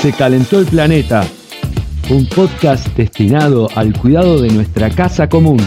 Se 0.00 0.14
calentó 0.14 0.58
el 0.58 0.64
planeta. 0.64 1.26
Un 2.08 2.24
podcast 2.24 2.88
destinado 2.96 3.68
al 3.74 3.92
cuidado 3.92 4.40
de 4.40 4.48
nuestra 4.48 4.88
casa 4.88 5.28
común. 5.28 5.58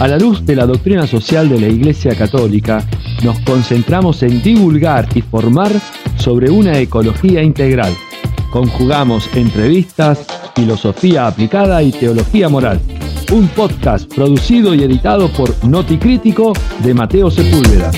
A 0.00 0.08
la 0.08 0.16
luz 0.16 0.46
de 0.46 0.56
la 0.56 0.64
doctrina 0.64 1.06
social 1.06 1.50
de 1.50 1.60
la 1.60 1.68
Iglesia 1.68 2.14
Católica, 2.16 2.82
nos 3.22 3.38
concentramos 3.40 4.22
en 4.22 4.42
divulgar 4.42 5.06
y 5.14 5.20
formar 5.20 5.70
sobre 6.16 6.50
una 6.50 6.78
ecología 6.78 7.42
integral. 7.42 7.94
Conjugamos 8.50 9.28
entrevistas, 9.34 10.24
filosofía 10.56 11.26
aplicada 11.26 11.82
y 11.82 11.92
teología 11.92 12.48
moral. 12.48 12.80
Un 13.30 13.48
podcast 13.48 14.10
producido 14.14 14.74
y 14.74 14.82
editado 14.82 15.28
por 15.28 15.62
Noticrítico 15.62 16.54
de 16.82 16.94
Mateo 16.94 17.30
Sepúlveda. 17.30 17.90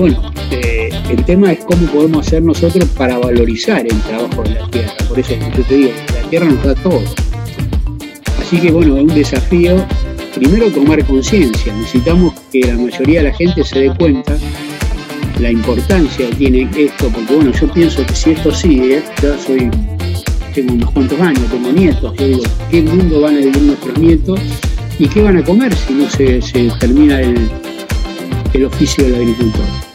Bueno, 0.00 0.32
eh, 0.50 0.88
el 1.10 1.24
tema 1.26 1.52
es 1.52 1.62
cómo 1.64 1.86
podemos 1.88 2.26
hacer 2.26 2.42
nosotros 2.42 2.88
para 2.96 3.18
valorizar 3.18 3.86
el 3.86 4.00
trabajo 4.00 4.42
de 4.44 4.54
la 4.54 4.70
tierra. 4.70 4.94
Por 5.06 5.18
eso 5.18 5.34
yo 5.54 5.62
te 5.62 5.74
digo, 5.74 5.90
la 6.14 6.30
tierra 6.30 6.46
nos 6.46 6.64
da 6.64 6.74
todo. 6.74 7.02
Así 8.40 8.58
que 8.58 8.70
bueno, 8.70 8.96
es 8.96 9.02
un 9.02 9.14
desafío, 9.14 9.84
primero 10.34 10.70
tomar 10.70 11.04
conciencia. 11.04 11.74
Necesitamos 11.74 12.32
que 12.50 12.60
la 12.60 12.76
mayoría 12.76 13.22
de 13.22 13.28
la 13.28 13.34
gente 13.34 13.62
se 13.62 13.78
dé 13.78 13.94
cuenta 13.94 14.38
la 15.38 15.50
importancia 15.50 16.30
que 16.30 16.34
tiene 16.34 16.70
esto, 16.78 17.08
porque 17.08 17.34
bueno, 17.34 17.52
yo 17.52 17.70
pienso 17.70 18.06
que 18.06 18.14
si 18.14 18.30
esto 18.30 18.54
sigue, 18.54 19.02
ya 19.22 19.36
soy, 19.38 19.70
tengo 20.54 20.72
unos 20.72 20.90
cuantos 20.92 21.20
años, 21.20 21.44
tengo 21.50 21.72
nietos, 21.72 22.16
yo 22.16 22.26
digo, 22.26 22.42
¿qué 22.70 22.80
mundo 22.80 23.20
van 23.20 23.36
a 23.36 23.40
vivir 23.40 23.62
nuestros 23.62 23.98
nietos? 23.98 24.40
¿Y 24.98 25.08
qué 25.08 25.20
van 25.20 25.36
a 25.36 25.44
comer 25.44 25.74
si 25.74 25.92
no 25.92 26.08
se, 26.08 26.40
se 26.40 26.70
termina 26.80 27.20
el, 27.20 27.50
el 28.54 28.64
oficio 28.64 29.04
del 29.04 29.16
agricultor? 29.16 29.89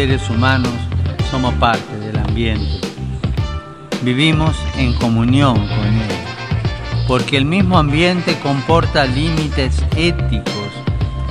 Seres 0.00 0.30
humanos 0.30 0.72
somos 1.30 1.52
parte 1.56 1.94
del 1.98 2.16
ambiente. 2.16 2.80
Vivimos 4.00 4.56
en 4.78 4.94
comunión 4.94 5.56
con 5.56 5.86
él 5.88 6.16
porque 7.06 7.36
el 7.36 7.44
mismo 7.44 7.76
ambiente 7.76 8.34
comporta 8.42 9.04
límites 9.04 9.84
éticos 9.98 10.70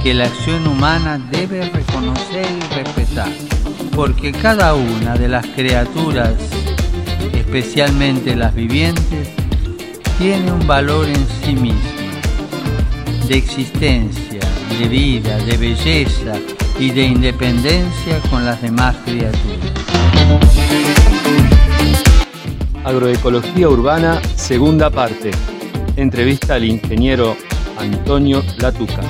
que 0.03 0.13
la 0.13 0.25
acción 0.25 0.67
humana 0.67 1.19
debe 1.31 1.67
reconocer 1.67 2.45
y 2.45 2.75
respetar, 2.75 3.31
porque 3.95 4.31
cada 4.33 4.75
una 4.75 5.15
de 5.15 5.29
las 5.29 5.47
criaturas, 5.47 6.35
especialmente 7.33 8.35
las 8.35 8.53
vivientes, 8.53 9.29
tiene 10.19 10.51
un 10.51 10.67
valor 10.67 11.07
en 11.07 11.25
sí 11.43 11.55
misma, 11.55 11.79
de 13.27 13.35
existencia, 13.35 14.41
de 14.79 14.87
vida, 14.87 15.39
de 15.39 15.57
belleza 15.57 16.35
y 16.79 16.91
de 16.91 17.03
independencia 17.03 18.21
con 18.29 18.45
las 18.45 18.61
demás 18.61 18.95
criaturas. 19.03 19.59
Agroecología 22.85 23.67
Urbana, 23.67 24.21
segunda 24.35 24.89
parte. 24.89 25.31
Entrevista 25.97 26.55
al 26.55 26.63
ingeniero 26.63 27.35
Antonio 27.77 28.41
Latuca. 28.57 29.01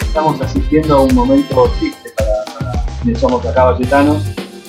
Estamos 0.00 0.40
asistiendo 0.40 0.96
a 0.96 1.02
un 1.02 1.14
momento 1.14 1.70
triste 1.78 2.10
para, 2.16 2.84
quienes 3.02 3.20
somos 3.20 3.46
acá 3.46 3.64
valletanos. 3.64 4.24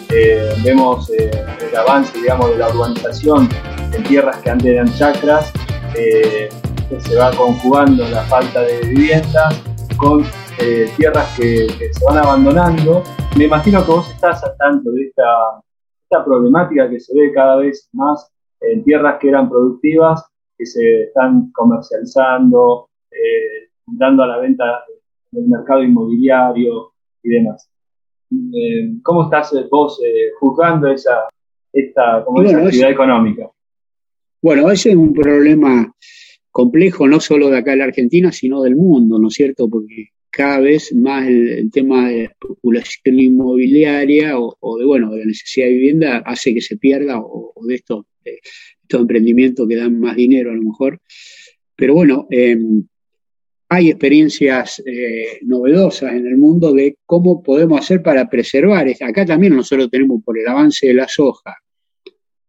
Eh, 0.10 0.54
vemos 0.64 1.10
eh, 1.10 1.32
el 1.68 1.76
avance 1.76 2.16
digamos, 2.20 2.52
de 2.52 2.58
la 2.58 2.70
urbanización 2.70 3.50
en 3.92 4.04
tierras 4.04 4.38
que 4.38 4.52
antes 4.52 4.68
eran 4.68 4.94
chacras, 4.96 5.52
eh, 5.96 6.50
que 6.90 7.00
se 7.00 7.16
va 7.16 7.32
conjugando 7.32 8.08
la 8.10 8.24
falta 8.24 8.62
de 8.62 8.82
vivienda 8.82 9.50
con 9.98 10.24
tierras 10.98 11.38
que, 11.38 11.68
que, 11.78 11.94
se 11.94 12.06
van 12.06 12.18
abandonando. 12.18 13.04
Me 13.38 13.46
imagino 13.46 13.84
que 13.86 13.92
vos 13.92 14.10
estás 14.10 14.44
al 14.44 14.56
tanto 14.58 14.92
de 14.92 15.08
esta 15.08 15.24
esta 16.10 16.24
problemática 16.24 16.90
que 16.90 17.00
se 17.00 17.14
ve 17.18 17.34
cada 17.34 17.58
vez 17.58 17.90
más 17.94 18.32
en 18.62 18.84
tierras 18.84 19.18
que 19.20 19.30
eran 19.30 19.50
productivas, 19.50 20.24
que 20.58 20.66
se 20.66 21.04
están 21.04 21.52
comercializando, 21.52 22.90
eh, 23.12 23.70
dando 23.86 24.24
a 24.24 24.28
la 24.28 24.38
venta 24.38 24.84
en 25.32 25.44
el 25.44 25.50
mercado 25.50 25.84
inmobiliario 25.84 26.94
y 27.24 27.30
demás. 27.30 27.70
Eh, 28.32 28.98
¿Cómo 29.04 29.24
estás 29.24 29.54
eh, 29.54 29.68
vos 29.70 30.00
juzgando 30.40 30.90
esa, 30.90 31.28
esta, 31.74 32.18
actividad 32.18 32.92
económica? 32.92 33.50
Bueno, 34.42 34.70
ese 34.70 34.92
es 34.92 34.96
un 34.96 35.14
problema 35.14 35.92
complejo 36.56 37.06
no 37.06 37.20
solo 37.20 37.50
de 37.50 37.58
acá 37.58 37.74
en 37.74 37.80
la 37.80 37.84
Argentina, 37.84 38.32
sino 38.32 38.64
del 38.64 38.78
mundo, 38.78 39.20
¿no 39.20 39.28
es 39.28 39.34
cierto? 39.34 39.70
Porque 39.70 40.12
cada 40.30 40.62
vez 40.62 40.96
más 40.96 41.28
el, 41.28 41.70
tema 41.70 42.08
de 42.08 42.18
la 42.18 42.24
especulación 42.24 43.20
inmobiliaria 43.20 44.40
o, 44.40 44.78
de 44.80 44.86
bueno 44.86 45.12
de 45.12 45.20
la 45.20 45.26
necesidad 45.26 45.68
de 45.68 45.74
vivienda 45.74 46.18
hace 46.20 46.54
que 46.54 46.62
se 46.62 46.78
pierda 46.78 47.20
o, 47.20 47.54
de 47.68 47.76
estos, 47.76 48.06
estos 48.24 49.02
emprendimientos 49.02 49.68
que 49.68 49.76
dan 49.76 50.00
más 50.00 50.16
dinero 50.16 50.52
a 50.52 50.54
lo 50.54 50.62
mejor. 50.62 51.02
Pero 51.76 51.94
bueno, 51.94 52.26
em, 52.30 52.88
hay 53.68 53.90
experiencias 53.90 54.82
eh, 54.86 55.40
novedosas 55.42 56.14
en 56.14 56.26
el 56.26 56.38
mundo 56.38 56.72
de 56.72 57.00
cómo 57.06 57.44
podemos 57.44 57.82
hacer 57.82 58.02
para 58.02 58.30
preservar. 58.30 58.88
Acá 59.02 59.26
también 59.26 59.58
nosotros 59.58 59.90
tenemos 59.92 60.24
por 60.24 60.40
el 60.40 60.48
avance 60.48 60.88
de 60.88 60.94
la 60.94 61.10
soja 61.10 61.54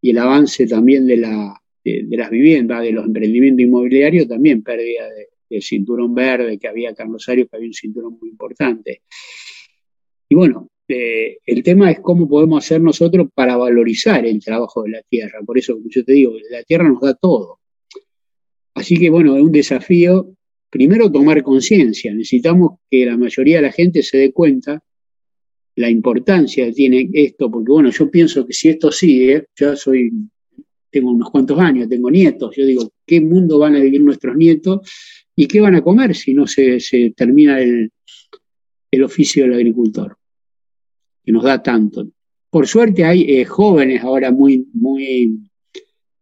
y 0.00 0.11
el 0.11 0.19
avance 0.19 0.65
también 0.69 1.09
de, 1.09 1.16
la, 1.16 1.61
de 1.86 2.16
las 2.16 2.30
viviendas, 2.30 2.82
de 2.82 2.92
los 2.92 3.06
emprendimientos 3.06 3.62
inmobiliarios, 3.62 4.28
también 4.28 4.62
pérdida 4.62 5.08
de, 5.08 5.28
el 5.50 5.62
cinturón 5.62 6.14
verde 6.14 6.58
que 6.58 6.69
había 6.69 6.91
acá 6.91 7.04
en 7.04 7.12
Rosario, 7.12 7.47
que 7.48 7.56
había 7.56 7.69
un 7.69 7.74
cinturón 7.74 8.19
muy 8.20 8.30
importante. 8.30 9.02
Y 10.28 10.34
bueno, 10.34 10.70
eh, 10.88 11.38
el 11.44 11.62
tema 11.62 11.91
es 11.91 12.00
cómo 12.00 12.28
podemos 12.28 12.64
hacer 12.64 12.80
nosotros 12.80 13.28
para 13.32 13.56
valorizar 13.56 14.26
el 14.26 14.42
trabajo 14.42 14.82
de 14.82 14.91
la 14.91 15.02
tierra. 15.02 15.41
Por 15.44 15.58
eso, 15.58 15.74
como 15.74 15.86
yo 15.88 16.04
te 16.04 16.12
digo, 16.12 16.32
la 16.50 16.62
tierra 16.64 16.88
nos 16.88 17.00
da 17.00 17.14
todo. 17.14 17.60
Así 18.74 18.97
que 18.97 19.08
bueno, 19.08 19.36
es 19.36 19.42
un 19.42 19.53
desafío, 19.53 20.34
primero 20.70 21.10
tomar 21.10 21.42
conciencia. 21.42 22.12
Necesitamos 22.12 22.80
que 22.91 23.06
la 23.06 23.16
mayoría 23.16 23.56
de 23.56 23.62
la 23.62 23.72
gente 23.72 24.03
se 24.03 24.18
dé 24.18 24.32
cuenta 24.32 24.82
la 25.76 25.91
importancia 25.91 26.66
que 26.66 26.72
tiene 26.72 27.08
esto, 27.12 27.50
porque 27.50 27.70
bueno, 27.70 27.91
yo 27.91 28.10
pienso 28.10 28.47
que 28.47 28.53
si 28.53 28.70
esto 28.70 28.91
sigue, 28.91 29.47
ya 29.58 29.76
soy, 29.76 30.10
tengo 31.01 31.12
unos 31.12 31.31
cuantos 31.31 31.59
años, 31.59 31.89
tengo 31.89 32.11
nietos, 32.11 32.55
yo 32.57 32.65
digo, 32.65 32.91
¿qué 33.07 33.21
mundo 33.21 33.59
van 33.59 33.77
a 33.77 33.81
vivir 33.81 34.03
nuestros 34.03 34.37
nietos 34.37 34.81
¿Y 35.39 35.47
qué 35.47 35.61
van 35.61 35.75
a 35.75 35.83
comer 35.83 36.17
si 36.17 36.33
no 36.33 36.47
se, 36.47 36.81
termina 37.15 37.61
el, 37.61 37.93
oficio 39.05 39.45
del 39.45 39.53
agricultor? 39.53 40.17
Que 41.23 41.31
nos 41.31 41.45
da 41.45 41.62
tanto. 41.62 42.09
Por 42.49 42.67
suerte 42.67 43.05
hay 43.05 43.23
eh, 43.29 43.45
jóvenes 43.45 44.03
ahora 44.03 44.33
muy, 44.33 44.67
muy 44.73 45.39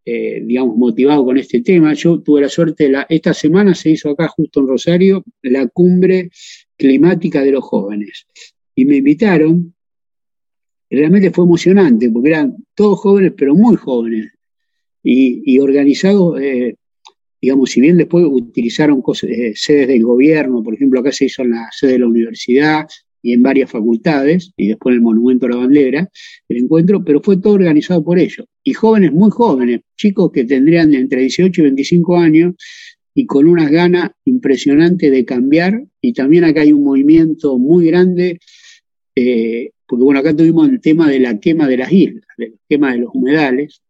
eh, 0.05 0.43
digamos, 0.45 0.77
motivados 0.77 1.25
con 1.25 1.39
este 1.39 1.61
tema. 1.61 1.95
Yo 1.95 2.21
tuve 2.21 2.41
la 2.41 2.49
suerte, 2.49 2.89
la, 2.89 3.07
esta 3.09 3.33
semana 3.33 3.73
se 3.77 3.91
hizo 3.91 4.11
acá 4.11 4.27
justo 4.27 4.61
en 4.61 4.67
Rosario 4.67 5.25
la 5.43 5.69
cumbre 5.69 6.31
climática 6.77 7.41
de 7.41 7.53
los 7.53 7.63
jóvenes. 7.63 8.27
Y 8.75 8.85
me 8.85 8.97
invitaron, 8.97 9.77
realmente 10.91 11.31
fue 11.31 11.45
emocionante, 11.45 12.11
porque 12.11 12.31
eran 12.31 12.57
todos 12.75 12.99
jóvenes, 12.99 13.33
pero 13.37 13.55
muy 13.55 13.77
jóvenes, 13.77 14.33
y, 15.05 15.59
organizados 15.59 16.41
eh, 16.41 16.77
digamos, 17.45 17.71
si 17.71 17.81
bien 17.83 17.99
después 17.99 18.25
utilizaron 18.27 19.03
eh, 19.25 19.53
sedes 19.55 19.89
del 19.89 20.03
gobierno, 20.03 20.63
por 20.63 20.75
ejemplo, 20.75 21.01
acá 21.01 21.13
se 21.13 21.27
hizo 21.27 21.43
en 21.43 21.51
la 21.51 21.69
sede 21.71 21.93
de 21.93 21.99
la 21.99 22.07
universidad 22.07 22.87
y 23.21 23.35
en 23.35 23.43
varias 23.43 23.71
facultades, 23.71 24.53
y 24.57 24.69
después 24.69 24.95
en 24.95 24.99
el 24.99 25.03
Monumento 25.03 25.45
a 25.45 25.51
la 25.51 25.57
Bandera, 25.57 26.11
el 26.49 26.57
encuentro, 26.57 27.05
pero 27.05 27.21
fue 27.23 27.37
todo 27.37 27.55
organizado 27.55 28.03
por 28.03 28.19
ellos. 28.19 28.47
Y 28.63 28.73
jóvenes, 28.73 29.13
muy 29.13 29.31
jóvenes, 29.31 29.81
chicos 29.97 30.31
que 30.33 30.45
tendrían 30.45 30.95
entre 30.95 31.21
18 31.21 31.61
y 31.61 31.65
25 31.65 32.17
años, 32.17 32.55
y 33.15 33.27
con 33.27 33.47
unas 33.47 33.71
ganas 33.71 34.11
impresionantes 34.25 35.11
de 35.11 35.25
cambiar, 35.27 35.85
y 36.01 36.15
también 36.15 36.45
acá 36.45 36.63
hay 36.63 36.73
un 36.73 36.83
movimiento 36.83 37.59
muy 37.59 37.87
grande, 37.87 38.41
eh, 39.15 39.71
porque 39.87 40.03
bueno, 40.03 40.21
acá 40.21 40.35
tuvimos 40.35 40.69
el 40.69 40.81
tema 40.81 41.11
de 41.11 41.21
la 41.21 41.39
quema 41.39 41.69
de 41.69 41.77
las 41.77 41.93
islas, 41.93 42.25
del 42.39 42.55
quema 42.69 42.93
de 42.93 42.99
los 42.99 43.11
humedales, 43.15 43.83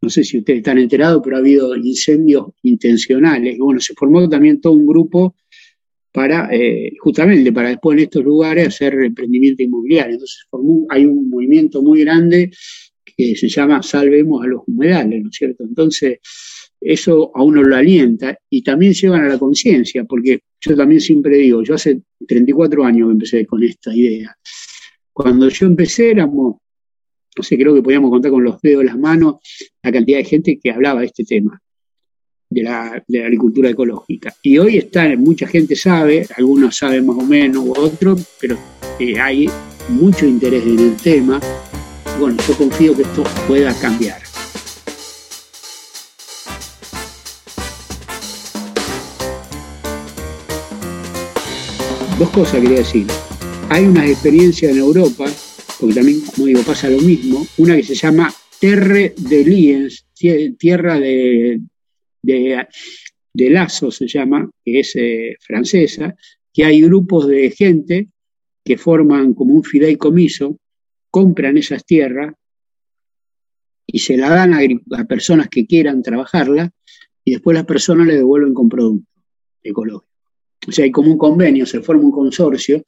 no 0.00 0.10
sé 0.10 0.24
si 0.24 0.38
ustedes 0.38 0.58
están 0.58 0.78
enterados, 0.78 1.20
pero 1.24 1.36
ha 1.36 1.40
habido 1.40 1.74
incendios 1.76 2.46
intencionales. 2.62 3.56
Y 3.56 3.58
bueno, 3.58 3.80
se 3.80 3.94
formó 3.94 4.28
también 4.28 4.60
todo 4.60 4.74
un 4.74 4.86
grupo 4.86 5.34
para, 6.12 6.48
eh, 6.52 6.92
justamente, 6.98 7.52
para 7.52 7.70
después 7.70 7.98
en 7.98 8.04
estos 8.04 8.24
lugares 8.24 8.68
hacer 8.68 8.94
emprendimiento 8.94 9.62
inmobiliario. 9.62 10.14
Entonces 10.14 10.46
hay 10.90 11.04
un 11.04 11.28
movimiento 11.28 11.82
muy 11.82 12.00
grande 12.00 12.50
que 13.16 13.34
se 13.34 13.48
llama 13.48 13.82
Salvemos 13.82 14.44
a 14.44 14.48
los 14.48 14.62
humedales, 14.66 15.22
¿no 15.22 15.30
es 15.30 15.36
cierto? 15.36 15.64
Entonces, 15.64 16.18
eso 16.80 17.32
a 17.34 17.42
uno 17.42 17.62
lo 17.62 17.76
alienta 17.76 18.38
y 18.50 18.62
también 18.62 18.92
llevan 18.92 19.24
a 19.24 19.28
la 19.28 19.38
conciencia, 19.38 20.04
porque 20.04 20.40
yo 20.60 20.76
también 20.76 21.00
siempre 21.00 21.38
digo, 21.38 21.62
yo 21.62 21.74
hace 21.74 22.02
34 22.26 22.84
años 22.84 23.08
que 23.08 23.12
empecé 23.12 23.46
con 23.46 23.62
esta 23.62 23.94
idea. 23.94 24.36
Cuando 25.12 25.48
yo 25.48 25.66
empecé 25.66 26.10
éramos 26.10 26.56
no 27.36 27.42
sé, 27.42 27.58
creo 27.58 27.74
que 27.74 27.82
podíamos 27.82 28.10
contar 28.10 28.30
con 28.30 28.42
los 28.42 28.60
dedos 28.62 28.80
de 28.80 28.86
las 28.86 28.98
manos 28.98 29.36
la 29.82 29.92
cantidad 29.92 30.18
de 30.18 30.24
gente 30.24 30.58
que 30.62 30.70
hablaba 30.70 31.00
de 31.00 31.06
este 31.06 31.24
tema, 31.24 31.60
de 32.48 32.62
la, 32.62 33.04
agricultura 33.24 33.68
ecológica. 33.68 34.34
Y 34.42 34.56
hoy 34.56 34.78
está, 34.78 35.06
mucha 35.16 35.46
gente 35.46 35.76
sabe, 35.76 36.26
algunos 36.36 36.76
saben 36.76 37.04
más 37.04 37.16
o 37.18 37.22
menos, 37.22 37.62
u 37.62 37.72
otros, 37.76 38.26
pero 38.40 38.56
eh, 38.98 39.20
hay 39.20 39.50
mucho 39.90 40.24
interés 40.24 40.64
en 40.64 40.78
el 40.78 40.96
tema. 40.96 41.38
Bueno, 42.18 42.38
yo 42.48 42.56
confío 42.56 42.96
que 42.96 43.02
esto 43.02 43.22
pueda 43.46 43.78
cambiar. 43.78 44.22
Dos 52.18 52.30
cosas 52.30 52.62
quería 52.62 52.78
decir. 52.78 53.06
Hay 53.68 53.84
una 53.84 54.06
experiencia 54.06 54.70
en 54.70 54.78
Europa 54.78 55.26
porque 55.78 55.94
también, 55.94 56.20
como 56.22 56.46
digo, 56.46 56.62
pasa 56.62 56.88
lo 56.88 57.00
mismo, 57.00 57.46
una 57.58 57.76
que 57.76 57.82
se 57.82 57.94
llama 57.94 58.32
Terre 58.58 59.14
de 59.16 59.44
Liens, 59.44 60.06
tierra 60.58 60.98
de, 60.98 61.60
de, 62.22 63.50
lazo 63.50 63.90
se 63.90 64.08
llama, 64.08 64.50
que 64.64 64.80
es 64.80 64.96
eh, 64.96 65.36
francesa, 65.40 66.14
que 66.52 66.64
hay 66.64 66.80
grupos 66.80 67.28
de 67.28 67.50
gente 67.50 68.08
que 68.64 68.78
forman 68.78 69.34
como 69.34 69.54
un 69.54 69.62
fideicomiso, 69.62 70.58
compran 71.10 71.56
esas 71.58 71.84
tierras 71.84 72.34
y 73.86 73.98
se 73.98 74.16
la 74.16 74.30
dan 74.30 74.54
a, 74.54 75.04
personas 75.04 75.48
que 75.48 75.66
quieran 75.66 76.02
trabajarla 76.02 76.70
y 77.24 77.32
después 77.32 77.54
las 77.54 77.66
personas 77.66 78.06
le 78.06 78.16
devuelven 78.16 78.54
con 78.54 78.68
producto 78.68 79.08
ecológico. 79.62 80.06
O 80.66 80.72
sea, 80.72 80.84
hay 80.84 80.90
como 80.90 81.12
un 81.12 81.18
convenio, 81.18 81.66
se 81.66 81.80
forma 81.80 82.02
un 82.02 82.10
consorcio 82.10 82.82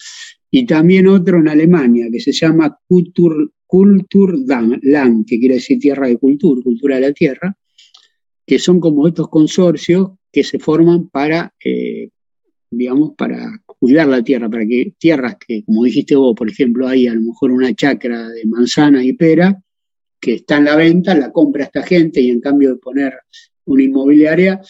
y 0.51 0.67
también 0.67 1.07
otro 1.07 1.39
en 1.39 1.49
Alemania 1.49 2.09
que 2.11 2.21
se 2.21 2.33
llama 2.33 2.79
Kultur, 2.87 3.53
Kulturland, 3.67 5.27
que 5.27 5.39
quiere 5.39 5.57
decir 5.57 5.79
tierra 5.79 6.09
de 6.09 6.17
cultura, 6.17 6.63
cultura 6.63 6.97
de 6.97 7.03
la 7.03 7.13
tierra, 7.13 7.57
que 8.47 8.59
son 8.59 8.81
como 8.81 9.07
estos 9.07 9.29
consorcios 9.29 10.13
que 10.33 10.43
se 10.43 10.59
forman 10.59 11.09
para, 11.11 11.53
eh, 11.63 12.09
digamos, 12.71 13.13
para 13.17 13.63
cuidar 13.67 14.09
la 14.09 14.23
tierra, 14.23 14.49
para 14.49 14.67
que 14.67 14.95
tierras 14.99 15.37
que, 15.37 15.65
como 15.65 15.85
dijiste 15.85 16.17
vos, 16.17 16.35
por 16.35 16.49
ejemplo, 16.49 16.89
hay 16.89 17.07
a 17.07 17.15
lo 17.15 17.21
mejor 17.21 17.53
una 17.53 17.75
chacra 17.75 18.29
de 18.29 18.47
manzana 18.47 19.05
y 19.05 19.13
pera 19.13 19.63
que 20.21 20.35
está 20.35 20.57
en 20.57 20.65
la 20.65 20.77
venta, 20.77 21.15
la 21.15 21.31
compra 21.31 21.65
esta 21.65 21.83
gente 21.83 22.21
y 22.21 22.31
en 22.31 22.41
cambio 22.41 22.71
de 22.71 22.77
poner 22.77 23.15
una 23.67 23.83
inmobiliaria, 23.83 24.61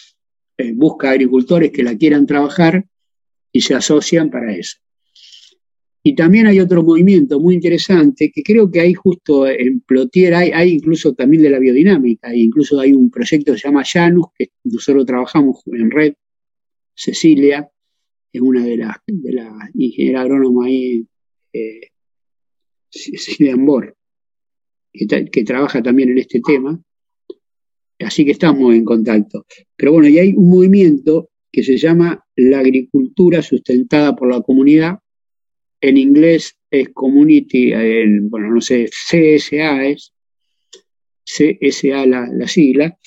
eh, 0.59 0.73
busca 0.75 1.11
agricultores 1.11 1.71
que 1.71 1.85
la 1.85 1.97
quieran 1.97 2.27
trabajar 2.27 2.85
y 3.53 3.61
se 3.61 3.75
asocian 3.75 4.29
para 4.29 4.53
eso. 4.55 4.79
Y 6.09 6.15
también 6.15 6.47
hay 6.47 6.59
otro 6.59 6.83
movimiento 6.83 7.39
muy 7.39 7.55
interesante 7.55 8.33
que 8.35 8.43
creo 8.43 8.71
que 8.71 8.81
hay 8.81 8.95
justo 8.95 9.47
en 9.47 9.81
Plotier, 9.81 10.35
hay, 10.35 10.71
incluso 10.71 11.13
también 11.13 11.43
de 11.43 11.51
la 11.51 11.59
biodinámica, 11.59 12.35
incluso 12.35 12.81
hay 12.81 12.95
un 12.95 13.11
proyecto 13.11 13.53
que 13.53 13.59
se 13.59 13.69
llama 13.69 13.85
Janus, 13.85 14.29
que 14.35 14.53
nosotros 14.65 15.05
trabajamos 15.05 15.61
en 15.67 15.91
red, 15.91 16.15
Cecilia, 16.95 17.69
es 18.33 18.41
una 18.41 18.65
de 18.65 18.79
las 18.79 18.97
de 19.07 19.33
la 19.35 19.55
ahí, 20.65 21.07
eh, 21.53 21.81
Cecilia 22.89 23.53
Ambor, 23.53 23.95
que, 24.91 25.27
que 25.31 25.45
trabaja 25.45 25.83
también 25.83 26.09
en 26.09 26.19
este 26.21 26.41
tema, 26.41 26.83
así 27.99 28.25
que 28.25 28.31
estamos 28.31 28.75
en 28.75 28.87
contacto. 28.87 29.45
Pero 29.77 29.93
bueno, 29.93 30.09
y 30.09 30.19
hay 30.19 30.33
un 30.35 30.49
movimiento 30.49 31.29
que 31.53 31.63
se 31.63 31.77
llama 31.77 32.25
la 32.35 32.61
agricultura 32.61 33.43
sustentada 33.43 34.17
por 34.17 34.33
la 34.33 34.41
comunidad, 34.41 35.01
en 35.81 35.97
inglés 35.97 36.57
es 36.71 36.89
community, 36.91 37.73
bueno, 38.29 38.51
no 38.51 38.61
sé, 38.61 38.89
CSA 38.89 39.87
es, 39.87 40.13
CSA 41.25 42.07
la, 42.07 42.29
la 42.33 42.49
sigla, 42.49 42.99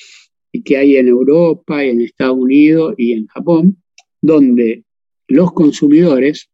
y 0.51 0.63
que 0.63 0.77
hay 0.77 0.97
en 0.97 1.07
Europa, 1.07 1.83
en 1.83 2.01
Estados 2.01 2.37
Unidos 2.37 2.95
y 2.97 3.13
en 3.13 3.27
Japón, 3.27 3.81
donde 4.21 4.83
los 5.27 5.53
consumidores, 5.53 6.49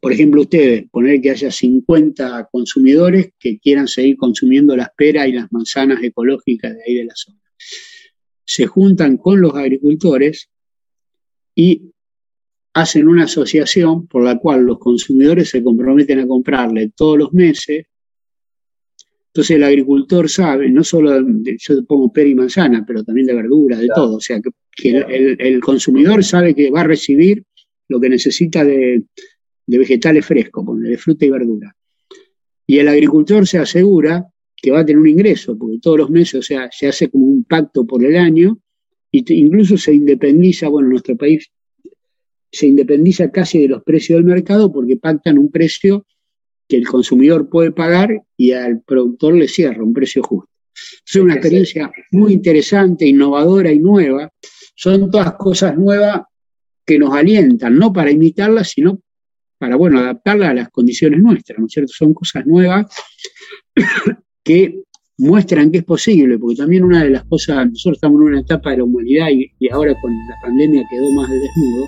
por 0.00 0.12
ejemplo, 0.12 0.42
ustedes, 0.42 0.88
poner 0.90 1.20
que 1.20 1.30
haya 1.30 1.50
50 1.50 2.48
consumidores 2.52 3.32
que 3.38 3.58
quieran 3.58 3.88
seguir 3.88 4.16
consumiendo 4.16 4.76
las 4.76 4.90
peras 4.96 5.28
y 5.28 5.32
las 5.32 5.50
manzanas 5.52 6.02
ecológicas 6.02 6.74
de 6.74 6.82
ahí 6.86 6.94
de 6.94 7.04
la 7.04 7.14
zona. 7.14 7.40
Se 8.44 8.66
juntan 8.66 9.16
con 9.16 9.40
los 9.40 9.54
agricultores 9.54 10.50
y 11.54 11.90
hacen 12.80 13.08
una 13.08 13.24
asociación 13.24 14.06
por 14.06 14.22
la 14.22 14.38
cual 14.38 14.62
los 14.62 14.78
consumidores 14.78 15.50
se 15.50 15.62
comprometen 15.62 16.20
a 16.20 16.26
comprarle 16.28 16.92
todos 16.94 17.18
los 17.18 17.32
meses. 17.32 17.86
Entonces 19.26 19.56
el 19.56 19.64
agricultor 19.64 20.28
sabe, 20.28 20.70
no 20.70 20.84
solo, 20.84 21.20
yo 21.44 21.84
pongo 21.84 22.12
pera 22.12 22.28
y 22.30 22.36
manzana, 22.36 22.84
pero 22.86 23.02
también 23.02 23.26
de 23.26 23.34
verdura, 23.34 23.76
de 23.78 23.88
todo. 23.92 24.16
O 24.16 24.20
sea, 24.20 24.40
que, 24.40 24.50
el, 24.90 25.60
consumidor 25.60 26.22
sabe 26.22 26.54
que 26.54 26.70
va 26.70 26.82
a 26.82 26.84
recibir 26.84 27.42
lo 27.88 28.00
que 28.00 28.08
necesita 28.08 28.64
de, 28.64 29.02
vegetales 29.66 30.24
frescos, 30.24 30.64
de 30.80 30.96
fruta 30.96 31.26
y 31.26 31.30
verdura. 31.30 31.74
Y 32.64 32.78
el 32.78 32.86
agricultor 32.86 33.46
se 33.46 33.58
asegura 33.58 34.24
que 34.56 34.70
va 34.70 34.80
a 34.80 34.84
tener 34.84 35.00
un 35.00 35.08
ingreso, 35.08 35.58
porque 35.58 35.78
todos 35.80 35.98
los 35.98 36.10
meses, 36.10 36.34
o 36.34 36.42
sea, 36.42 36.68
se 36.70 36.86
hace 36.86 37.10
como 37.10 37.26
un 37.26 37.44
pacto 37.44 37.84
por 37.84 38.04
el 38.04 38.16
año, 38.16 38.58
y 39.10 39.24
incluso 39.34 39.76
se 39.76 39.94
independiza, 39.94 40.68
bueno, 40.68 40.86
en 40.86 40.92
nuestro 40.92 41.16
país 41.16 41.50
se 42.50 42.66
independiza 42.66 43.30
casi 43.30 43.60
de 43.60 43.68
los 43.68 43.82
precios 43.82 44.18
del 44.18 44.24
mercado 44.24 44.72
porque 44.72 44.96
pactan 44.96 45.38
un 45.38 45.50
precio 45.50 46.06
que 46.68 46.76
el 46.76 46.86
consumidor 46.86 47.48
puede 47.48 47.72
pagar 47.72 48.22
y 48.36 48.52
al 48.52 48.82
productor 48.82 49.34
le 49.34 49.48
cierra 49.48 49.82
un 49.82 49.94
precio 49.94 50.22
justo. 50.22 50.50
Es 50.74 51.16
una 51.16 51.34
experiencia 51.34 51.90
muy 52.12 52.32
interesante, 52.32 53.06
innovadora 53.06 53.72
y 53.72 53.78
nueva. 53.78 54.30
Son 54.74 55.10
todas 55.10 55.34
cosas 55.34 55.76
nuevas 55.76 56.22
que 56.84 56.98
nos 56.98 57.12
alientan, 57.12 57.76
no 57.76 57.92
para 57.92 58.10
imitarlas, 58.10 58.70
sino 58.70 59.00
para, 59.58 59.76
bueno, 59.76 59.98
adaptarlas 59.98 60.50
a 60.50 60.54
las 60.54 60.68
condiciones 60.70 61.20
nuestras, 61.20 61.58
¿no 61.58 61.66
es 61.66 61.72
cierto? 61.72 61.92
Son 61.92 62.14
cosas 62.14 62.46
nuevas 62.46 62.86
que 64.44 64.82
muestran 65.18 65.72
que 65.72 65.78
es 65.78 65.84
posible, 65.84 66.38
porque 66.38 66.56
también 66.56 66.84
una 66.84 67.02
de 67.02 67.10
las 67.10 67.24
cosas, 67.24 67.68
nosotros 67.68 67.96
estamos 67.96 68.20
en 68.20 68.28
una 68.28 68.40
etapa 68.40 68.70
de 68.70 68.78
la 68.78 68.84
humanidad 68.84 69.28
y, 69.30 69.50
y 69.58 69.68
ahora 69.68 69.94
con 70.00 70.12
la 70.12 70.36
pandemia 70.42 70.86
quedó 70.88 71.10
más 71.12 71.28
de 71.28 71.38
desnudo, 71.38 71.86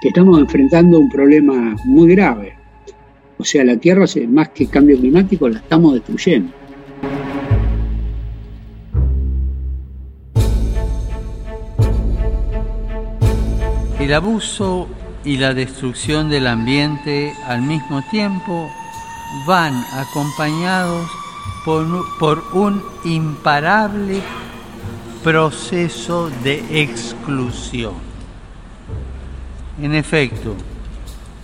que 0.00 0.08
estamos 0.08 0.38
enfrentando 0.38 0.98
un 0.98 1.08
problema 1.08 1.76
muy 1.84 2.14
grave. 2.14 2.54
O 3.38 3.44
sea, 3.44 3.64
la 3.64 3.76
Tierra, 3.76 4.04
más 4.28 4.50
que 4.50 4.66
cambio 4.66 4.98
climático, 4.98 5.48
la 5.48 5.58
estamos 5.58 5.94
destruyendo. 5.94 6.52
El 13.98 14.14
abuso 14.14 14.88
y 15.24 15.36
la 15.36 15.54
destrucción 15.54 16.30
del 16.30 16.46
ambiente 16.46 17.32
al 17.46 17.62
mismo 17.62 18.02
tiempo 18.10 18.68
van 19.46 19.74
acompañados 19.92 21.08
por, 21.64 21.86
por 22.18 22.42
un 22.54 22.82
imparable 23.04 24.20
proceso 25.22 26.30
de 26.42 26.82
exclusión. 26.82 28.09
En 29.82 29.94
efecto, 29.94 30.56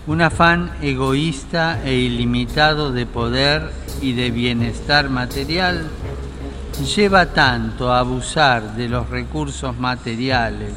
un 0.07 0.21
afán 0.21 0.71
egoísta 0.83 1.81
e 1.83 1.95
ilimitado 1.95 2.93
de 2.93 3.07
poder 3.07 3.73
y 4.03 4.13
de 4.13 4.31
bienestar 4.31 5.09
material 5.09 5.89
lleva 6.95 7.33
tanto 7.33 7.91
a 7.91 8.01
abusar 8.01 8.77
de 8.77 8.91
los 8.91 9.09
recursos 9.09 9.79
materiales 9.79 10.75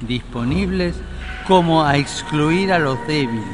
disponibles 0.00 0.94
como 1.46 1.84
a 1.84 1.98
excluir 1.98 2.72
a 2.72 2.78
los 2.78 2.96
débiles. 3.06 3.44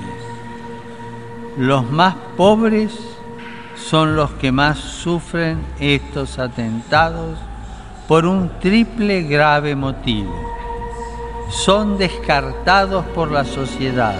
Los 1.57 1.91
más 1.91 2.15
pobres 2.37 2.97
son 3.75 4.15
los 4.15 4.31
que 4.35 4.53
más 4.53 4.79
sufren 4.79 5.59
estos 5.81 6.39
atentados 6.39 7.37
por 8.07 8.25
un 8.25 8.61
triple 8.61 9.25
grave 9.25 9.75
motivo 9.75 10.58
son 11.51 11.99
descartados 11.99 13.05
por 13.07 13.31
la 13.31 13.45
sociedad. 13.45 14.17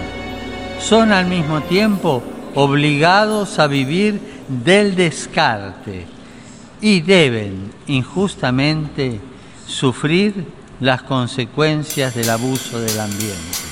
Son 0.79 1.11
al 1.11 1.25
mismo 1.25 1.61
tiempo 1.61 2.23
obligados 2.55 3.59
a 3.59 3.67
vivir 3.67 4.19
del 4.47 4.95
descarte 4.95 6.07
y 6.81 7.01
deben 7.01 7.71
injustamente 7.87 9.19
sufrir 9.67 10.45
las 10.79 11.03
consecuencias 11.03 12.15
del 12.15 12.29
abuso 12.29 12.79
del 12.79 12.99
ambiente. 12.99 13.68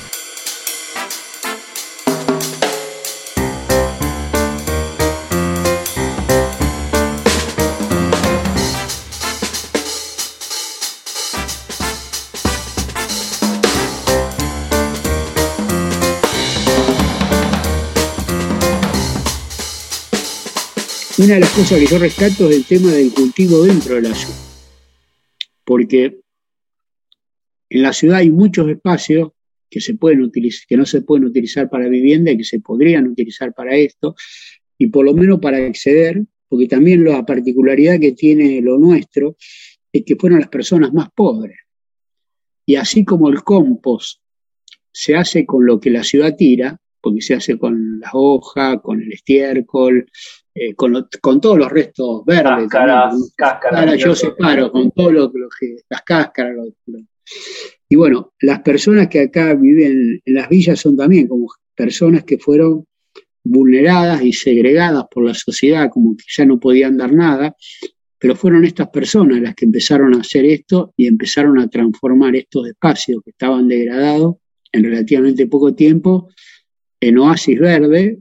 Una 21.19 21.33
de 21.33 21.39
las 21.39 21.49
cosas 21.51 21.79
que 21.79 21.87
yo 21.87 21.97
rescato 21.97 22.47
es 22.47 22.57
el 22.57 22.65
tema 22.65 22.91
del 22.91 23.11
cultivo 23.11 23.63
dentro 23.63 23.95
de 23.95 24.03
la 24.03 24.13
ciudad. 24.13 24.35
Porque 25.63 26.19
en 27.69 27.81
la 27.81 27.91
ciudad 27.91 28.17
hay 28.17 28.29
muchos 28.29 28.69
espacios 28.69 29.31
que, 29.69 29.79
no 30.77 30.85
se 30.85 31.01
pueden 31.01 31.25
utilizar 31.25 31.69
para 31.69 31.89
vivienda 31.89 32.31
y 32.31 32.37
que 32.37 32.43
se 32.43 32.59
podrían 32.59 33.07
utilizar 33.07 33.53
para 33.53 33.75
esto, 33.75 34.15
y 34.77 34.87
por 34.87 35.05
lo 35.05 35.13
menos 35.15 35.39
para 35.39 35.57
acceder, 35.57 36.23
porque 36.47 36.67
también 36.67 37.03
la 37.03 37.25
particularidad 37.25 37.99
que 37.99 38.11
tiene 38.11 38.61
lo 38.61 38.77
nuestro 38.77 39.37
es 39.91 40.03
que 40.05 40.15
fueron 40.15 40.39
las 40.39 40.49
personas 40.49 40.93
más 40.93 41.09
pobres. 41.15 41.57
Y 42.63 42.75
así 42.75 43.03
como 43.03 43.29
el 43.29 43.43
compost 43.43 44.21
se 44.91 45.15
hace 45.15 45.47
con 45.47 45.65
lo 45.65 45.79
que 45.79 45.89
la 45.89 46.03
ciudad 46.03 46.35
tira, 46.35 46.79
porque 47.01 47.21
se 47.21 47.33
hace 47.33 47.57
con 47.57 47.99
las 47.99 48.11
hojas, 48.13 48.77
con 48.83 49.01
el 49.01 49.11
estiércol, 49.11 50.07
eh, 50.59 50.73
con, 50.75 51.07
con, 51.21 51.41
todos 51.41 51.57
los 51.57 51.71
restos 51.71 52.23
verdes. 52.25 52.67
Cáscaras, 52.69 53.33
cáscaras. 53.35 53.97
yo 53.97 54.15
separo 54.15 54.71
con 54.71 54.91
todo 54.91 55.11
lo, 55.11 55.31
que, 55.31 55.77
las 55.89 56.01
cáscaras. 56.01 56.67
y 57.89 57.95
bueno, 57.95 58.33
las 58.41 58.61
personas 58.61 59.07
que 59.07 59.21
acá 59.21 59.53
viven 59.53 60.21
en 60.25 60.33
las 60.33 60.49
villas 60.49 60.79
son 60.79 60.97
también 60.97 61.27
como 61.27 61.47
personas 61.75 62.23
que 62.23 62.37
fueron 62.37 62.85
vulneradas 63.43 64.21
y 64.23 64.33
segregadas 64.33 65.05
por 65.09 65.25
la 65.25 65.33
sociedad, 65.33 65.89
como 65.91 66.15
que 66.15 66.25
ya 66.27 66.45
no 66.45 66.59
podían 66.59 66.97
dar 66.97 67.13
nada, 67.13 67.55
pero 68.19 68.35
fueron 68.35 68.65
estas 68.65 68.89
personas 68.89 69.41
las 69.41 69.55
que 69.55 69.65
empezaron 69.65 70.15
a 70.15 70.21
hacer 70.21 70.45
esto 70.45 70.93
y 70.97 71.07
empezaron 71.07 71.59
a 71.59 71.67
transformar 71.67 72.35
estos 72.35 72.67
espacios 72.67 73.21
que 73.23 73.31
estaban 73.31 73.67
degradados 73.67 74.37
en 74.71 74.83
relativamente 74.83 75.47
poco 75.47 75.73
tiempo 75.73 76.29
en 76.99 77.17
oasis 77.19 77.59
verdes, 77.59 78.17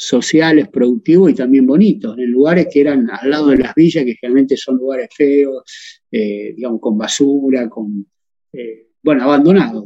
sociales, 0.00 0.68
productivos 0.68 1.30
y 1.30 1.34
también 1.34 1.66
bonitos, 1.66 2.16
en 2.16 2.30
lugares 2.30 2.68
que 2.72 2.80
eran 2.80 3.10
al 3.10 3.28
lado 3.28 3.48
de 3.48 3.58
las 3.58 3.74
villas, 3.74 4.02
que 4.02 4.14
generalmente 4.14 4.56
son 4.56 4.78
lugares 4.78 5.10
feos, 5.14 5.62
eh, 6.10 6.54
digamos, 6.56 6.80
con 6.80 6.96
basura, 6.96 7.68
con, 7.68 8.06
eh, 8.54 8.86
bueno, 9.02 9.24
abandonados, 9.24 9.84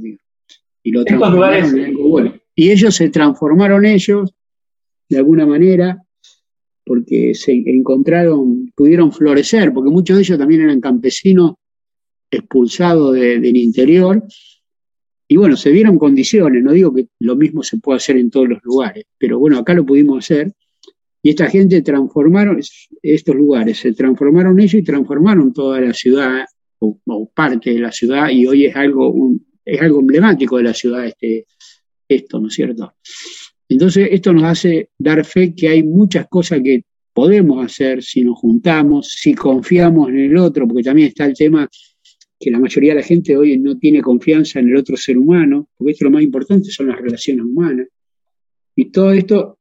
Y 0.84 0.92
lo 0.92 1.04
transformaron 1.04 1.78
en 1.80 1.84
algo 1.86 2.08
bueno. 2.08 2.34
Y 2.54 2.70
ellos 2.70 2.94
se 2.94 3.08
transformaron 3.08 3.84
ellos, 3.84 4.32
de 5.08 5.16
alguna 5.16 5.46
manera, 5.46 6.00
porque 6.84 7.34
se 7.34 7.52
encontraron, 7.66 8.70
pudieron 8.76 9.10
florecer, 9.10 9.72
porque 9.72 9.90
muchos 9.90 10.16
de 10.16 10.22
ellos 10.22 10.38
también 10.38 10.60
eran 10.60 10.80
campesinos 10.80 11.54
expulsados 12.30 13.14
del 13.14 13.56
interior, 13.56 14.22
y 15.26 15.36
bueno, 15.36 15.56
se 15.56 15.70
dieron 15.70 15.98
condiciones, 15.98 16.62
no 16.62 16.72
digo 16.72 16.94
que 16.94 17.08
lo 17.20 17.36
mismo 17.36 17.62
se 17.62 17.78
pueda 17.78 17.96
hacer 17.96 18.16
en 18.16 18.30
todos 18.30 18.48
los 18.48 18.62
lugares, 18.62 19.04
pero 19.18 19.38
bueno, 19.38 19.58
acá 19.58 19.74
lo 19.74 19.86
pudimos 19.86 20.18
hacer, 20.18 20.52
y 21.22 21.30
esta 21.30 21.48
gente 21.48 21.80
transformaron, 21.80 22.60
estos 23.02 23.34
lugares, 23.34 23.78
se 23.78 23.92
transformaron 23.94 24.60
ellos 24.60 24.74
y 24.74 24.82
transformaron 24.82 25.52
toda 25.52 25.80
la 25.80 25.94
ciudad, 25.94 26.44
o, 26.78 27.30
parte 27.34 27.72
de 27.72 27.80
la 27.80 27.90
ciudad, 27.90 28.28
y 28.28 28.46
hoy 28.46 28.66
es 28.66 28.76
algo, 28.76 29.32
es 29.64 29.80
algo 29.80 30.00
emblemático 30.00 30.58
de 30.58 30.64
la 30.64 30.74
ciudad 30.74 31.06
este, 31.06 31.46
esto, 32.06 32.38
¿no 32.38 32.48
es 32.48 32.54
cierto? 32.54 32.92
Entonces, 33.68 34.08
esto 34.10 34.34
nos 34.34 34.44
hace 34.44 34.90
dar 34.98 35.24
fe 35.24 35.54
que 35.54 35.68
hay 35.68 35.82
muchas 35.82 36.28
cosas 36.28 36.60
que 36.62 36.84
podemos 37.14 37.64
hacer 37.64 38.02
si 38.02 38.22
nos 38.22 38.38
juntamos, 38.38 39.08
si 39.08 39.34
confiamos 39.34 40.10
en 40.10 40.18
el 40.18 40.36
otro, 40.36 40.66
porque 40.68 40.82
también 40.82 41.08
está 41.08 41.24
el 41.24 41.34
tema 41.34 41.68
que 42.38 42.50
la 42.50 42.58
mayoría 42.58 42.92
de 42.92 43.00
la 43.00 43.06
gente 43.06 43.36
hoy 43.36 43.58
no 43.58 43.78
tiene 43.78 44.02
confianza 44.02 44.60
en 44.60 44.68
el 44.68 44.76
otro 44.76 44.96
ser 44.96 45.18
humano, 45.18 45.68
porque 45.76 45.92
esto 45.92 46.04
es 46.04 46.10
lo 46.10 46.14
más 46.14 46.22
importante, 46.22 46.70
son 46.70 46.88
las 46.88 47.00
relaciones 47.00 47.44
humanas. 47.44 47.88
Y 48.76 48.90
todo 48.90 49.12
esto 49.12 49.58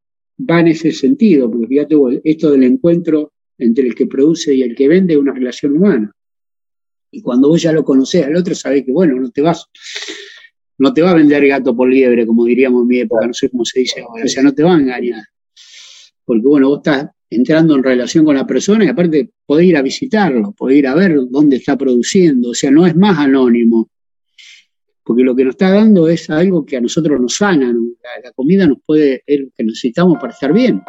va 0.49 0.59
en 0.59 0.69
ese 0.69 0.91
sentido, 0.91 1.49
porque 1.49 1.67
fíjate, 1.67 1.95
esto 2.23 2.51
del 2.51 2.63
encuentro 2.63 3.33
entre 3.57 3.87
el 3.87 3.95
que 3.95 4.07
produce 4.07 4.53
y 4.53 4.63
el 4.63 4.75
que 4.75 4.87
vende 4.87 5.13
es 5.13 5.19
una 5.19 5.33
relación 5.33 5.77
humana. 5.77 6.11
Y 7.11 7.21
cuando 7.21 7.49
vos 7.49 7.61
ya 7.61 7.71
lo 7.71 7.83
conocés 7.83 8.25
al 8.25 8.35
otro, 8.35 8.55
sabés 8.55 8.83
que, 8.83 8.91
bueno, 8.91 9.15
no 9.15 9.29
te 9.29 9.41
vas 9.41 9.69
no 10.77 10.93
te 10.93 11.01
va 11.01 11.11
a 11.11 11.15
vender 11.15 11.47
gato 11.47 11.75
por 11.75 11.89
liebre, 11.89 12.25
como 12.25 12.45
diríamos 12.45 12.81
en 12.81 12.87
mi 12.87 12.99
época, 12.99 13.27
no 13.27 13.33
sé 13.33 13.49
cómo 13.49 13.63
se 13.63 13.81
dice 13.81 14.01
ahora, 14.01 14.25
o 14.25 14.27
sea, 14.27 14.43
no 14.43 14.53
te 14.53 14.63
va 14.63 14.75
a 14.75 14.79
engañar. 14.79 15.23
Porque 16.25 16.45
bueno, 16.45 16.69
vos 16.69 16.79
estás 16.79 17.09
entrando 17.35 17.75
en 17.75 17.83
relación 17.83 18.25
con 18.25 18.35
la 18.35 18.45
persona 18.45 18.85
y 18.85 18.87
aparte 18.87 19.31
podés 19.45 19.67
ir 19.67 19.77
a 19.77 19.81
visitarlo, 19.81 20.53
podés 20.53 20.77
ir 20.77 20.87
a 20.87 20.95
ver 20.95 21.17
dónde 21.29 21.57
está 21.57 21.77
produciendo, 21.77 22.49
o 22.49 22.53
sea, 22.53 22.71
no 22.71 22.85
es 22.85 22.95
más 22.95 23.17
anónimo. 23.17 23.89
Porque 25.05 25.23
lo 25.23 25.35
que 25.35 25.43
nos 25.43 25.55
está 25.55 25.69
dando 25.69 26.07
es 26.07 26.29
algo 26.29 26.65
que 26.65 26.77
a 26.77 26.81
nosotros 26.81 27.19
nos 27.19 27.35
sana, 27.35 27.73
la, 28.23 28.31
comida 28.31 28.65
nos 28.65 28.77
puede, 28.85 29.21
es 29.25 29.41
lo 29.41 29.47
que 29.55 29.63
necesitamos 29.63 30.17
para 30.19 30.31
estar 30.31 30.53
bien. 30.53 30.81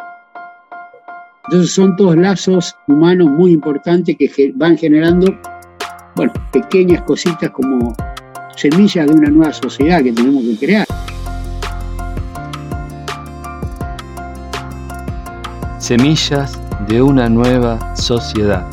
Entonces 1.45 1.71
son 1.71 1.95
todos 1.95 2.15
lazos 2.15 2.73
humanos 2.87 3.29
muy 3.29 3.51
importantes 3.51 4.15
que 4.17 4.53
van 4.55 4.77
generando, 4.77 5.37
bueno, 6.15 6.31
pequeñas 6.51 7.01
cositas 7.01 7.51
como 7.51 7.93
semillas 8.55 9.05
de 9.07 9.13
una 9.13 9.29
nueva 9.29 9.53
sociedad 9.53 10.01
que 10.01 10.13
tenemos 10.13 10.43
que 10.45 10.65
crear. 10.65 11.04
Semillas 15.85 16.59
de 16.87 16.99
una 16.99 17.29
nueva 17.29 17.95
sociedad. 17.95 18.65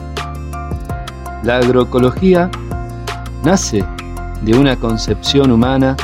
La 1.43 1.59
agroecología 1.59 2.51
nace 3.45 3.85
de 4.41 4.57
una 4.57 4.77
concepción 4.77 5.51
humana 5.51 5.95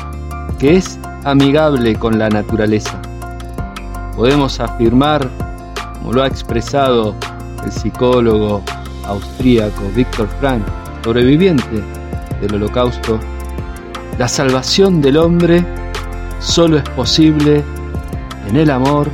que 0.58 0.76
es 0.76 0.98
amigable 1.24 1.94
con 1.96 2.18
la 2.18 2.28
naturaleza. 2.28 3.00
Podemos 4.16 4.60
afirmar, 4.60 5.26
como 5.94 6.12
lo 6.12 6.24
ha 6.24 6.26
expresado 6.26 7.14
el 7.64 7.72
psicólogo 7.72 8.62
austríaco 9.06 9.80
Víctor 9.96 10.28
Frank, 10.40 10.62
sobreviviente 11.02 11.82
del 12.42 12.56
holocausto, 12.56 13.18
la 14.18 14.28
salvación 14.28 15.00
del 15.00 15.16
hombre 15.16 15.64
solo 16.38 16.76
es 16.76 16.88
posible 16.90 17.64
en 18.46 18.56
el 18.56 18.70
amor 18.70 19.08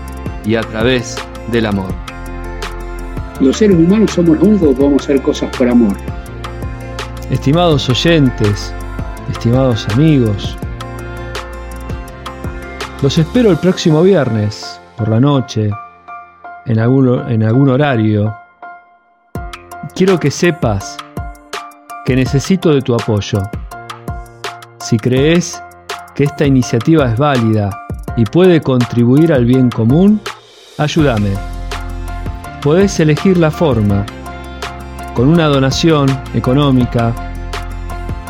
y 0.45 0.57
a 0.57 0.61
través 0.63 1.17
del 1.51 1.67
amor. 1.67 1.93
Los 3.41 3.57
seres 3.57 3.77
humanos 3.77 4.13
somos 4.13 4.37
los 4.39 4.47
únicos 4.47 4.69
que 4.69 4.75
podemos 4.75 5.03
hacer 5.03 5.23
cosas 5.23 5.57
por 5.57 5.69
amor. 5.69 5.97
Estimados 7.31 7.89
oyentes, 7.89 8.73
estimados 9.31 9.89
amigos, 9.91 10.57
los 13.03 13.19
espero 13.19 13.51
el 13.51 13.59
próximo 13.59 14.03
viernes 14.03 14.81
por 14.97 15.09
la 15.09 15.21
noche, 15.21 15.71
en 16.67 16.79
algún, 16.79 17.31
en 17.31 17.43
algún 17.43 17.69
horario. 17.69 18.35
Quiero 19.95 20.19
que 20.19 20.31
sepas 20.31 20.97
que 22.05 22.17
necesito 22.17 22.71
de 22.71 22.83
tu 22.83 22.95
apoyo. 22.95 23.43
Si 24.79 24.97
crees 24.97 25.63
que 26.15 26.25
esta 26.25 26.47
iniciativa 26.47 27.11
es 27.11 27.19
válida 27.19 27.71
y 28.17 28.25
puede 28.25 28.61
contribuir 28.61 29.33
al 29.33 29.45
bien 29.45 29.71
común, 29.71 30.21
ayúdame. 30.79 31.31
Puedes 32.63 32.99
elegir 33.01 33.37
la 33.37 33.51
forma 33.51 34.05
con 35.15 35.29
una 35.29 35.47
donación 35.47 36.09
económica, 36.35 37.13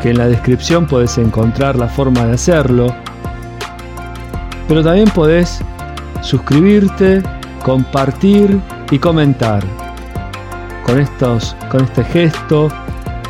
que 0.02 0.10
en 0.10 0.18
la 0.18 0.28
descripción 0.28 0.86
puedes 0.86 1.16
encontrar 1.18 1.76
la 1.76 1.88
forma 1.88 2.26
de 2.26 2.34
hacerlo, 2.34 2.94
pero 4.68 4.82
también 4.82 5.08
puedes 5.10 5.60
suscribirte, 6.20 7.22
compartir 7.62 8.60
y 8.90 8.98
comentar. 8.98 9.62
Con, 10.84 11.00
estos, 11.00 11.56
con 11.70 11.84
este 11.84 12.04
gesto 12.04 12.68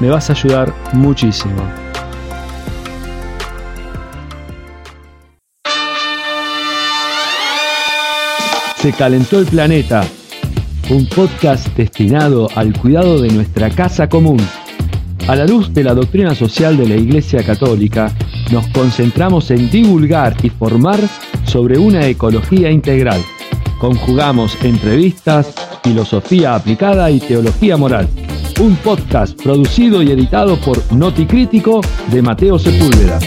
me 0.01 0.09
vas 0.09 0.31
a 0.31 0.33
ayudar 0.33 0.75
muchísimo. 0.93 1.84
Se 8.85 8.93
calentó 8.93 9.39
el 9.39 9.47
planeta. 9.47 10.05
Un 10.91 11.07
podcast 11.07 11.75
destinado 11.75 12.51
al 12.55 12.79
cuidado 12.79 13.19
de 13.19 13.31
nuestra 13.31 13.71
casa 13.71 14.11
común. 14.11 14.37
A 15.27 15.35
la 15.35 15.47
luz 15.47 15.73
de 15.73 15.83
la 15.83 15.95
doctrina 15.95 16.35
social 16.35 16.77
de 16.77 16.87
la 16.87 16.97
Iglesia 16.97 17.43
Católica, 17.43 18.13
nos 18.53 18.67
concentramos 18.69 19.51
en 19.51 19.71
divulgar 19.71 20.37
y 20.43 20.51
formar 20.51 21.01
sobre 21.45 21.79
una 21.79 22.07
ecología 22.07 22.71
integral. 22.71 23.23
Conjugamos 23.79 24.55
entrevistas, 24.63 25.55
filosofía 25.83 26.55
aplicada 26.55 27.11
y 27.11 27.21
teología 27.21 27.79
moral. 27.79 28.07
Un 28.61 28.77
podcast 28.77 29.43
producido 29.43 30.03
y 30.03 30.11
editado 30.11 30.61
por 30.61 30.93
Noti 30.93 31.25
Crítico 31.25 31.81
de 32.13 32.21
Mateo 32.21 32.59
Sepúlveda. 32.59 33.19